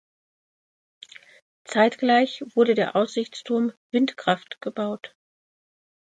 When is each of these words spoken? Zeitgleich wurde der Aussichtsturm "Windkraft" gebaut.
Zeitgleich 1.63 2.41
wurde 2.55 2.73
der 2.73 2.95
Aussichtsturm 2.95 3.71
"Windkraft" 3.91 4.59
gebaut. 4.59 5.15